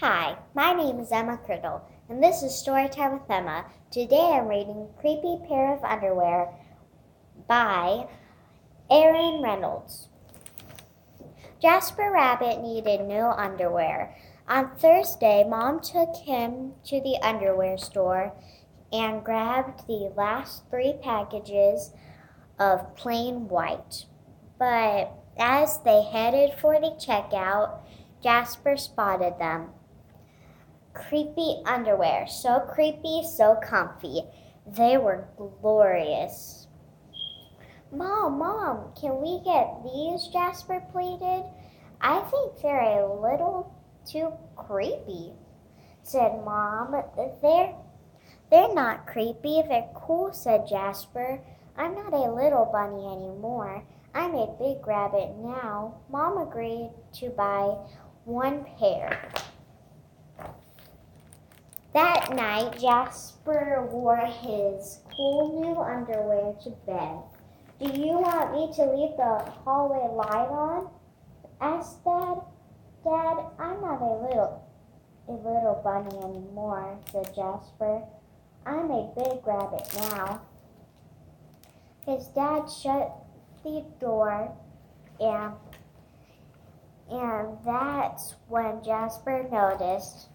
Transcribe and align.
Hi, 0.00 0.36
my 0.54 0.74
name 0.74 1.00
is 1.00 1.10
Emma 1.10 1.40
Criddle, 1.44 1.80
and 2.08 2.22
this 2.22 2.44
is 2.44 2.52
Storytime 2.52 3.14
with 3.14 3.28
Emma. 3.28 3.64
Today 3.90 4.30
I'm 4.34 4.46
reading 4.46 4.86
Creepy 5.00 5.40
Pair 5.48 5.74
of 5.74 5.82
Underwear 5.82 6.54
by 7.48 8.06
Aaron 8.88 9.42
Reynolds. 9.42 10.08
Jasper 11.60 12.12
Rabbit 12.14 12.62
needed 12.62 13.08
new 13.08 13.24
underwear. 13.24 14.16
On 14.46 14.70
Thursday, 14.76 15.42
Mom 15.42 15.80
took 15.80 16.14
him 16.14 16.74
to 16.84 17.00
the 17.00 17.18
underwear 17.20 17.76
store 17.76 18.34
and 18.92 19.24
grabbed 19.24 19.88
the 19.88 20.12
last 20.16 20.62
three 20.70 20.94
packages 21.02 21.92
of 22.56 22.94
plain 22.94 23.48
white. 23.48 24.04
But 24.60 25.12
as 25.36 25.80
they 25.82 26.04
headed 26.04 26.56
for 26.56 26.74
the 26.74 26.96
checkout, 27.04 27.80
Jasper 28.22 28.76
spotted 28.76 29.40
them. 29.40 29.70
Creepy 30.94 31.62
underwear, 31.64 32.26
so 32.26 32.60
creepy, 32.60 33.22
so 33.24 33.56
comfy. 33.62 34.22
They 34.66 34.98
were 34.98 35.28
glorious. 35.36 36.66
Mom, 37.90 38.38
Mom, 38.38 38.92
can 39.00 39.20
we 39.22 39.40
get 39.44 39.82
these? 39.82 40.28
Jasper 40.28 40.82
pleaded. 40.92 41.44
I 42.00 42.20
think 42.30 42.60
they're 42.60 43.00
a 43.00 43.20
little 43.20 43.74
too 44.06 44.32
creepy, 44.56 45.32
said 46.02 46.44
Mom. 46.44 46.92
They're, 47.40 47.74
they're 48.50 48.74
not 48.74 49.06
creepy, 49.06 49.62
they're 49.66 49.88
cool, 49.94 50.32
said 50.32 50.66
Jasper. 50.68 51.40
I'm 51.76 51.94
not 51.94 52.12
a 52.12 52.32
little 52.32 52.68
bunny 52.72 53.06
anymore. 53.06 53.84
I'm 54.14 54.34
a 54.34 54.54
big 54.58 54.86
rabbit 54.86 55.36
now. 55.38 56.00
Mom 56.10 56.38
agreed 56.38 56.90
to 57.14 57.30
buy 57.30 57.76
one 58.24 58.66
pair. 58.78 59.32
That 61.98 62.32
night, 62.32 62.78
Jasper 62.78 63.88
wore 63.90 64.24
his 64.24 65.00
cool 65.16 65.60
new 65.60 65.82
underwear 65.82 66.54
to 66.62 66.70
bed. 66.86 67.18
Do 67.80 68.00
you 68.00 68.20
want 68.20 68.52
me 68.52 68.72
to 68.76 68.84
leave 68.84 69.16
the 69.16 69.50
hallway 69.64 70.06
light 70.14 70.48
on? 70.48 70.90
asked 71.60 72.04
Dad. 72.04 72.38
Dad, 73.02 73.46
I'm 73.58 73.80
not 73.80 74.00
a 74.00 74.14
little 74.28 74.64
a 75.26 75.32
little 75.32 75.80
bunny 75.82 76.16
anymore, 76.18 77.00
said 77.10 77.34
Jasper. 77.34 78.04
I'm 78.64 78.92
a 78.92 79.12
big 79.16 79.44
rabbit 79.44 79.88
now. 80.12 80.42
His 82.06 82.28
dad 82.28 82.70
shut 82.70 83.12
the 83.64 83.84
door 83.98 84.56
and 85.18 85.52
and 87.10 87.58
that's 87.64 88.36
when 88.46 88.84
Jasper 88.84 89.48
noticed 89.50 90.28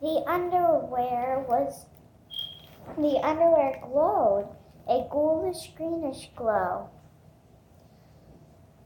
the 0.00 0.22
underwear 0.26 1.44
was 1.48 1.86
the 2.96 3.18
underwear 3.22 3.80
glowed 3.82 4.48
a 4.88 5.06
ghoulish 5.10 5.72
greenish 5.76 6.30
glow. 6.34 6.88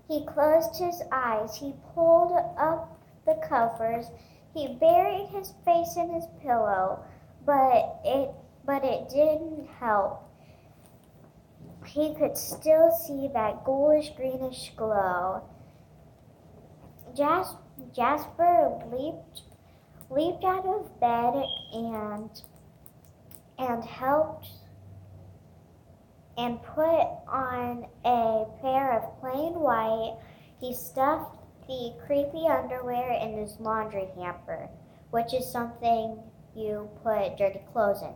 He 0.08 0.26
closed 0.26 0.76
his 0.78 1.02
eyes. 1.12 1.56
He 1.56 1.74
pulled 1.94 2.32
up 2.58 3.00
the 3.24 3.34
covers. 3.48 4.06
He 4.54 4.74
buried 4.74 5.28
his 5.28 5.54
face 5.64 5.96
in 5.96 6.10
his 6.10 6.26
pillow, 6.42 7.04
but 7.46 8.00
it 8.04 8.30
but 8.64 8.84
it 8.84 9.08
didn't 9.08 9.68
help. 9.80 10.28
He 11.86 12.14
could 12.14 12.36
still 12.36 12.90
see 12.90 13.28
that 13.32 13.64
ghoulish 13.64 14.10
greenish 14.10 14.72
glow. 14.76 15.42
Jas- 17.14 17.56
Jasper 17.92 18.80
leaped 18.92 19.42
leaped 20.14 20.44
out 20.44 20.66
of 20.66 21.00
bed 21.00 21.44
and 21.72 22.42
and 23.58 23.84
helped 23.84 24.48
and 26.36 26.62
put 26.62 27.06
on 27.28 27.86
a 28.04 28.44
pair 28.60 28.98
of 28.98 29.20
plain 29.20 29.54
white. 29.54 30.18
He 30.60 30.74
stuffed 30.74 31.38
the 31.66 31.94
creepy 32.06 32.46
underwear 32.48 33.12
in 33.12 33.38
his 33.38 33.56
laundry 33.60 34.08
hamper, 34.16 34.68
which 35.10 35.34
is 35.34 35.50
something 35.50 36.18
you 36.54 36.88
put 37.02 37.36
dirty 37.36 37.60
clothes 37.72 38.02
in. 38.02 38.14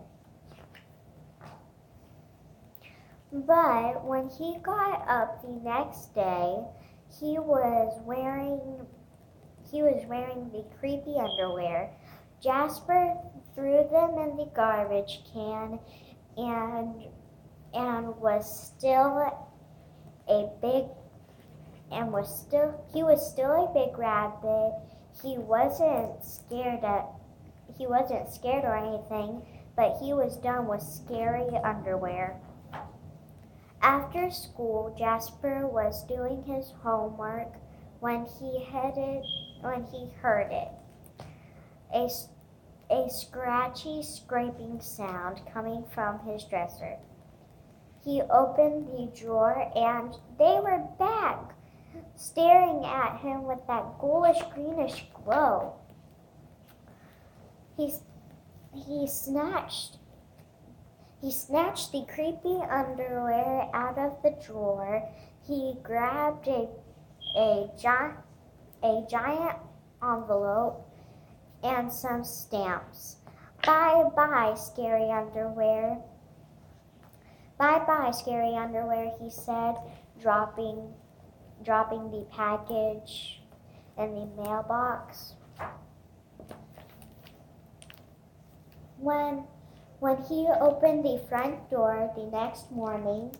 But 3.47 4.05
when 4.05 4.29
he 4.29 4.59
got 4.63 5.07
up 5.09 5.43
the 5.43 5.61
next 5.63 6.15
day, 6.15 6.65
he 7.21 7.39
was 7.39 8.01
wearing 8.05 8.87
he 9.71 9.83
was 9.83 10.05
wearing 10.07 10.51
the 10.51 10.65
creepy 10.79 11.17
underwear. 11.19 11.91
Jasper 12.43 13.17
threw 13.55 13.87
them 13.91 14.19
in 14.19 14.37
the 14.37 14.51
garbage 14.55 15.21
can 15.33 15.79
and 16.37 17.05
and 17.75 18.17
was 18.17 18.75
still 18.77 19.51
a 20.29 20.49
big 20.61 20.85
and 21.91 22.13
was 22.13 22.47
still 22.47 22.85
he 22.93 23.03
was 23.03 23.31
still 23.33 23.65
a 23.65 23.73
big 23.73 23.99
rabbit. 23.99 24.75
He 25.23 25.39
wasn't 25.39 26.25
scared 26.25 26.85
at 26.85 27.07
he 27.77 27.87
wasn't 27.87 28.33
scared 28.33 28.65
or 28.65 28.77
anything, 28.77 29.43
but 29.77 29.99
he 30.01 30.13
was 30.13 30.37
done 30.37 30.67
with 30.67 30.83
scary 30.83 31.49
underwear. 31.65 32.41
After 33.83 34.31
school, 34.31 34.95
Jasper 34.99 35.67
was 35.67 36.05
doing 36.07 36.43
his 36.45 36.73
homework 36.83 37.55
when 38.01 38.27
he 38.39 38.65
headed 38.65 39.25
when 39.61 39.85
he 39.85 40.11
heard 40.21 40.51
it. 40.53 40.69
A, 41.95 42.09
a 42.91 43.09
scratchy 43.11 44.03
scraping 44.03 44.81
sound 44.81 45.41
coming 45.53 45.85
from 45.93 46.21
his 46.21 46.45
dresser. 46.45 46.97
He 48.05 48.23
opened 48.23 48.89
the 48.89 49.11
drawer 49.19 49.71
and 49.75 50.15
they 50.39 50.61
were 50.61 50.87
back, 50.99 51.55
staring 52.15 52.85
at 52.85 53.19
him 53.21 53.45
with 53.45 53.67
that 53.67 53.99
ghoulish 53.99 54.43
greenish 54.55 55.07
glow. 55.15 55.75
He, 57.77 57.93
he 58.73 59.07
snatched 59.07 59.99
he 61.23 61.33
snatched 61.33 61.93
the 61.93 62.05
creepy 62.07 62.61
underwear 62.71 63.69
out 63.73 63.99
of 63.99 64.23
the 64.23 64.37
drawer. 64.47 65.09
He 65.47 65.77
grabbed 65.83 66.47
a 66.47 66.69
a 67.37 67.71
giant 67.81 68.17
a 68.83 69.05
giant 69.09 69.59
envelope 70.03 70.89
and 71.63 71.93
some 71.93 72.25
stamps. 72.25 73.17
Bye 73.65 74.05
bye, 74.15 74.55
scary 74.55 75.11
underwear. 75.11 75.99
Bye 77.59 77.83
bye, 77.87 78.11
scary 78.13 78.55
underwear, 78.55 79.13
he 79.21 79.31
said, 79.31 79.77
dropping 80.21 80.95
dropping 81.65 82.11
the 82.11 82.27
package 82.31 83.43
in 83.99 84.15
the 84.15 84.27
mailbox. 84.43 85.35
When 88.99 89.45
when 89.99 90.19
he 90.25 90.47
opened 90.61 91.05
the 91.05 91.19
front 91.29 91.71
door 91.71 92.13
the 92.15 92.25
next 92.25 92.71
morning, 92.71 93.35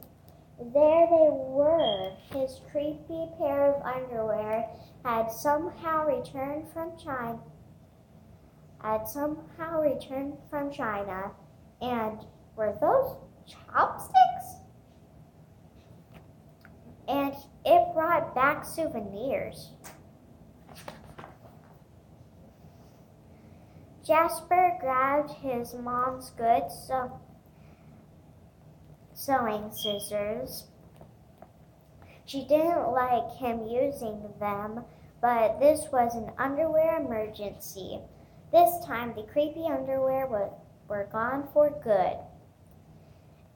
there 0.59 1.07
they 1.07 1.29
were. 1.31 2.13
His 2.33 2.61
creepy 2.71 3.29
pair 3.39 3.75
of 3.75 3.83
underwear 3.83 4.69
had 5.05 5.31
somehow 5.31 6.07
returned 6.07 6.69
from 6.73 6.97
China. 6.99 7.39
Had 8.81 9.07
somehow 9.09 9.81
returned 9.81 10.39
from 10.49 10.71
China, 10.71 11.33
and 11.81 12.19
were 12.57 12.77
those 12.81 13.17
chopsticks? 13.47 14.61
And 17.09 17.35
it 17.65 17.95
brought 17.95 18.35
back 18.35 18.65
souvenirs. 18.65 19.73
Jasper 24.05 24.79
grabbed 24.81 25.31
his 25.31 25.75
mom's 25.75 26.31
good 26.31 26.71
so- 26.71 27.21
sewing 29.17 29.73
scissors. 29.73 30.67
She 32.27 32.45
didn't 32.45 32.93
like 32.93 33.33
him 33.39 33.67
using 33.67 34.23
them, 34.39 34.85
but 35.23 35.59
this 35.59 35.87
was 35.91 36.15
an 36.15 36.31
underwear 36.39 37.01
emergency. 37.01 37.99
This 38.53 38.85
time, 38.85 39.15
the 39.17 39.23
creepy 39.23 39.65
underwear 39.67 40.27
were, 40.27 41.09
gone 41.11 41.49
for 41.53 41.71
good. 41.83 42.17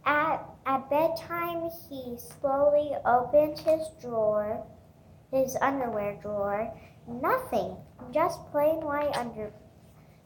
At, 0.05 0.45
at 0.65 0.89
bedtime, 0.89 1.71
he 1.89 2.17
slowly 2.17 2.93
opened 3.05 3.59
his 3.59 3.87
drawer, 4.01 4.67
his 5.31 5.57
underwear 5.61 6.19
drawer. 6.23 6.73
Nothing, 7.07 7.77
just 8.13 8.41
plain 8.51 8.81
white 8.81 9.15
under, 9.15 9.53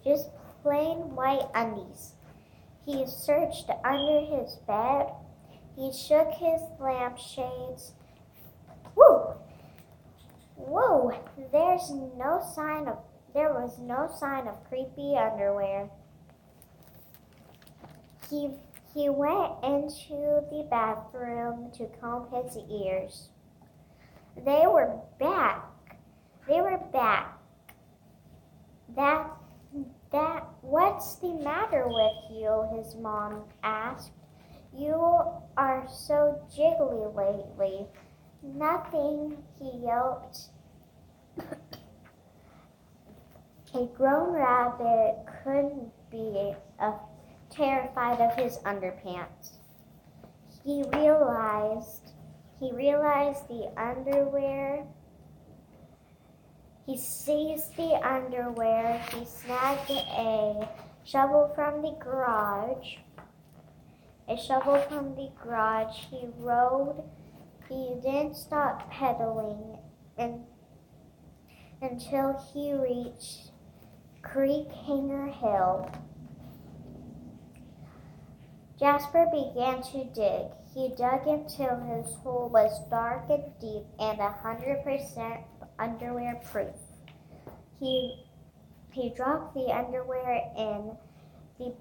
just 0.04 0.30
plain 0.62 1.14
white 1.14 1.48
undies. 1.54 2.13
He 2.84 3.06
searched 3.06 3.70
under 3.84 4.20
his 4.20 4.56
bed. 4.66 5.06
He 5.76 5.92
shook 5.92 6.30
his 6.32 6.60
lampshades. 6.78 7.92
Whoa! 8.94 9.36
Whoa! 10.56 11.12
There's 11.50 11.90
no 11.90 12.42
sign 12.54 12.88
of 12.88 12.98
there 13.34 13.52
was 13.52 13.80
no 13.80 14.08
sign 14.16 14.46
of 14.46 14.62
creepy 14.68 15.16
underwear. 15.16 15.90
He 18.30 18.50
he 18.94 19.08
went 19.08 19.64
into 19.64 20.44
the 20.50 20.66
bathroom 20.70 21.72
to 21.72 21.86
comb 22.00 22.28
his 22.30 22.56
ears. 22.70 23.30
They 24.36 24.66
were 24.68 25.00
back. 25.18 25.64
They 26.46 26.60
were 26.60 26.78
back. 26.92 27.38
That 28.94 29.30
that 30.14 30.46
what's 30.60 31.16
the 31.16 31.34
matter 31.34 31.88
with 31.88 32.30
you? 32.30 32.68
His 32.76 32.94
mom 32.94 33.44
asked. 33.64 34.12
You 34.72 34.94
are 35.56 35.86
so 35.88 36.40
jiggly 36.56 37.14
lately. 37.14 37.86
Nothing, 38.42 39.36
he 39.58 39.80
yelped. 39.84 40.38
A 43.74 43.86
grown 43.96 44.32
rabbit 44.32 45.16
couldn't 45.42 45.90
be 46.10 46.54
uh, 46.78 46.92
terrified 47.50 48.20
of 48.20 48.36
his 48.36 48.58
underpants. 48.58 49.58
He 50.64 50.84
realized 50.92 52.12
he 52.60 52.72
realized 52.72 53.48
the 53.48 53.72
underwear. 53.76 54.86
He 56.86 56.98
seized 56.98 57.76
the 57.76 57.94
underwear. 58.06 59.00
He 59.12 59.24
snagged 59.24 59.90
a 59.90 60.68
shovel 61.02 61.50
from 61.54 61.80
the 61.80 61.96
garage. 61.98 62.96
A 64.28 64.36
shovel 64.36 64.78
from 64.80 65.14
the 65.14 65.30
garage. 65.42 65.96
He 66.10 66.26
rode. 66.38 67.02
He 67.68 67.94
didn't 68.02 68.36
stop 68.36 68.90
pedaling 68.90 69.78
and, 70.18 70.44
until 71.80 72.38
he 72.52 72.74
reached 72.74 73.50
Creek 74.20 74.68
Hanger 74.86 75.28
Hill. 75.28 75.90
Jasper 78.78 79.26
began 79.32 79.82
to 79.82 80.04
dig. 80.04 80.48
He 80.74 80.94
dug 80.98 81.26
until 81.26 81.80
his 81.80 82.12
hole 82.16 82.50
was 82.52 82.86
dark 82.90 83.30
and 83.30 83.44
deep 83.60 83.84
and 83.98 84.18
a 84.18 84.30
hundred 84.30 84.82
percent 84.82 85.40
underwear 85.78 86.40
proof. 86.50 86.76
He 87.78 88.24
he 88.92 89.10
dropped 89.10 89.54
the 89.54 89.72
underwear 89.72 90.42
in. 90.56 90.96
The, 91.58 91.74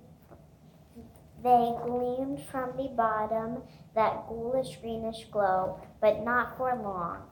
they 1.44 1.74
gleamed 1.86 2.42
from 2.42 2.72
the 2.78 2.88
bottom, 2.96 3.64
that 3.96 4.28
ghoulish 4.30 4.78
greenish 4.78 5.26
glow, 5.26 5.82
but 6.00 6.24
not 6.24 6.58
for 6.58 6.74
long. 6.82 7.24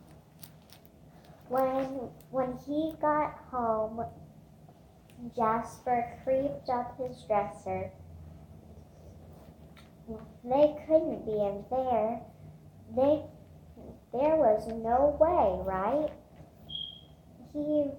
When 1.47 2.09
when 2.29 2.57
he 2.65 2.93
got 3.01 3.39
home, 3.49 4.05
Jasper 5.35 6.19
creeped 6.23 6.69
up 6.69 6.97
his 6.97 7.23
dresser. 7.23 7.91
They 10.43 10.75
couldn't 10.87 11.25
be 11.25 11.31
in 11.31 11.63
there. 11.69 12.21
They 12.95 13.23
there 14.11 14.35
was 14.35 14.67
no 14.67 15.15
way, 15.19 15.61
right? 15.65 16.09
He 17.53 17.91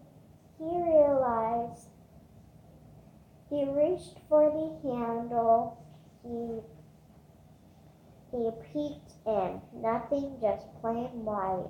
he 0.59 0.82
realized 0.82 1.88
he 3.49 3.64
reached 3.93 4.19
for 4.29 4.50
the 4.50 4.89
handle. 4.89 5.79
He 6.23 6.61
he 8.31 8.50
peeked 8.73 9.12
in. 9.27 9.61
Nothing, 9.75 10.39
just 10.41 10.67
plain 10.81 11.25
white. 11.25 11.69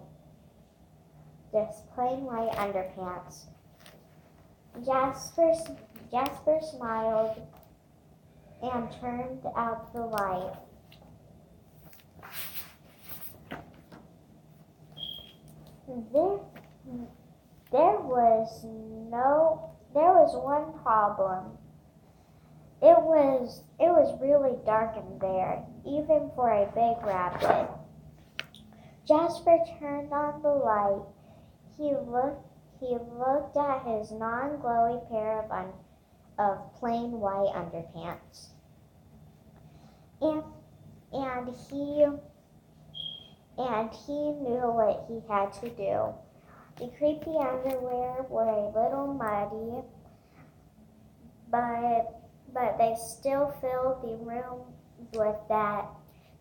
Just 1.53 1.93
plain 1.95 2.25
white 2.25 2.53
underpants. 2.53 3.47
Jasper, 4.87 5.53
Jasper 6.11 6.61
smiled 6.63 7.43
and 8.63 8.93
turned 9.01 9.45
out 9.57 9.93
the 9.93 10.03
light. 10.03 10.55
There, 16.13 16.39
there 17.73 18.01
was 18.01 18.65
no, 18.65 19.73
there 19.93 20.13
was 20.13 20.37
one 20.37 20.81
problem. 20.83 21.59
It 22.83 23.01
was, 23.01 23.63
it 23.79 23.91
was 23.91 24.21
really 24.21 24.59
dark 24.67 24.97
in 24.97 25.19
there, 25.21 25.65
even 25.87 26.33
for 26.35 26.51
a 26.51 26.67
big 26.67 27.07
rabbit. 27.07 27.71
Jasper 29.07 29.59
turned 29.79 30.13
on 30.13 30.43
the 30.43 30.49
light. 30.49 31.03
He 31.77 31.95
looked 31.95 32.49
he 32.81 32.99
looked 33.17 33.57
at 33.57 33.87
his 33.87 34.11
non-glowy 34.11 35.09
pair 35.09 35.43
of, 35.43 35.51
un- 35.53 35.73
of 36.37 36.75
plain 36.75 37.13
white 37.13 37.55
underpants. 37.55 38.49
And, 40.21 40.43
and 41.13 41.55
he 41.71 42.05
and 43.59 43.91
he 43.93 44.13
knew 44.13 44.67
what 44.73 45.05
he 45.07 45.23
had 45.33 45.53
to 45.61 45.69
do. 45.69 46.13
The 46.79 46.91
creepy 46.99 47.39
underwear 47.39 48.27
were 48.29 48.49
a 48.49 48.67
little 48.67 49.15
muddy, 49.15 49.85
but 51.49 52.22
but 52.53 52.79
they 52.79 52.95
still 52.97 53.55
filled 53.61 54.03
the 54.03 54.17
room 54.25 54.63
with 55.13 55.37
that 55.49 55.87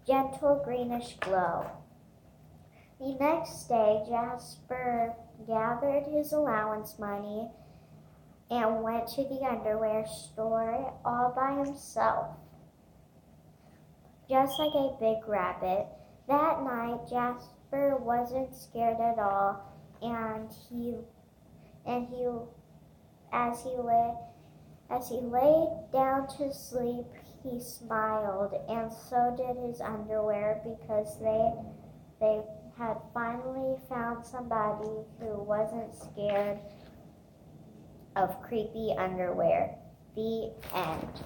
gentle 0.06 0.62
greenish 0.64 1.18
glow. 1.20 1.66
The 3.00 3.16
next 3.20 3.68
day, 3.68 4.04
Jasper 4.08 5.16
gathered 5.48 6.06
his 6.06 6.34
allowance 6.34 7.00
money 7.00 7.50
and 8.50 8.84
went 8.84 9.08
to 9.08 9.24
the 9.24 9.46
underwear 9.48 10.06
store 10.06 10.94
all 11.06 11.34
by 11.36 11.64
himself. 11.66 12.28
Just 14.30 14.60
like 14.60 14.74
a 14.76 14.98
big 15.00 15.28
rabbit, 15.28 15.88
that 16.28 16.64
night 16.64 17.00
Jasper 17.10 17.98
wasn't 17.98 18.56
scared 18.56 19.00
at 19.00 19.18
all 19.20 19.72
and 20.02 20.50
he 20.70 20.96
and 21.86 22.08
he 22.08 22.28
as 23.34 23.64
he 23.64 23.70
lay 23.70 24.14
as 24.92 25.10
he 25.10 25.20
lay 25.22 25.68
down 25.92 26.28
to 26.28 26.54
sleep 26.54 27.06
he 27.44 27.60
smiled 27.60 28.54
and 28.70 28.92
so 28.92 29.36
did 29.36 29.58
his 29.66 29.82
underwear 29.82 30.62
because 30.64 31.20
they 31.20 31.52
they 32.20 32.42
had 32.78 32.98
finally 33.14 33.76
found 33.90 34.26
somebody 34.26 34.90
who 35.20 35.44
wasn't 35.44 35.94
scared 35.96 36.60
of 38.16 38.42
creepy 38.42 38.94
underwear. 38.98 39.76
The 40.16 40.52
end. 40.74 41.24